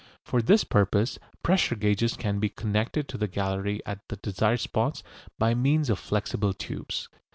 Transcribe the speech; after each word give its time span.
For 0.23 0.41
this 0.41 0.63
purpose 0.63 1.19
pressure 1.43 1.75
gauges 1.75 2.17
can 2.17 2.39
be 2.39 2.49
connected 2.49 3.07
to 3.07 3.19
the 3.19 3.27
gallery 3.27 3.83
at 3.85 3.99
the 4.07 4.15
desired 4.15 4.59
spots 4.61 5.03
by 5.37 5.53
means 5.53 5.91
of 5.91 5.99
flexible 5.99 6.53
tubes. 6.55 7.07